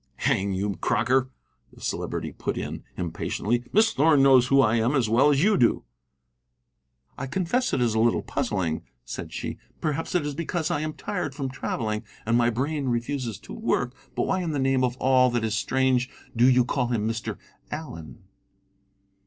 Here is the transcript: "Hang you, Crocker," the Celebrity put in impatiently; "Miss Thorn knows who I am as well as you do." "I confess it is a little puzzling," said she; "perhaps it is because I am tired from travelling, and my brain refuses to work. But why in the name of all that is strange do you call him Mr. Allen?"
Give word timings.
"Hang 0.25 0.51
you, 0.53 0.77
Crocker," 0.77 1.29
the 1.71 1.79
Celebrity 1.79 2.31
put 2.31 2.57
in 2.57 2.83
impatiently; 2.97 3.63
"Miss 3.71 3.93
Thorn 3.93 4.23
knows 4.23 4.47
who 4.47 4.59
I 4.59 4.77
am 4.77 4.95
as 4.95 5.07
well 5.07 5.29
as 5.29 5.43
you 5.43 5.57
do." 5.57 5.83
"I 7.19 7.27
confess 7.27 7.71
it 7.71 7.81
is 7.83 7.93
a 7.93 7.99
little 7.99 8.23
puzzling," 8.23 8.81
said 9.05 9.31
she; 9.31 9.59
"perhaps 9.79 10.15
it 10.15 10.25
is 10.25 10.33
because 10.33 10.71
I 10.71 10.81
am 10.81 10.93
tired 10.93 11.35
from 11.35 11.49
travelling, 11.49 12.01
and 12.25 12.35
my 12.35 12.49
brain 12.49 12.87
refuses 12.89 13.37
to 13.41 13.53
work. 13.53 13.93
But 14.15 14.23
why 14.25 14.41
in 14.41 14.53
the 14.53 14.57
name 14.57 14.83
of 14.83 14.97
all 14.97 15.29
that 15.29 15.43
is 15.43 15.55
strange 15.55 16.09
do 16.35 16.49
you 16.49 16.65
call 16.65 16.87
him 16.87 17.07
Mr. 17.07 17.37
Allen?" 17.69 18.23